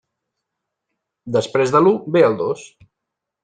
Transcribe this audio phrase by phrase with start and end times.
[1.37, 2.69] Després de l'u ve el dos.